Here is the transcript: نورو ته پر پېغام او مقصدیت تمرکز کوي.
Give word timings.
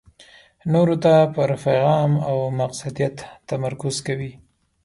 نورو 0.73 0.95
ته 1.03 1.13
پر 1.33 1.49
پېغام 1.63 2.11
او 2.27 2.37
مقصدیت 2.61 3.15
تمرکز 3.47 3.95
کوي. 4.07 4.31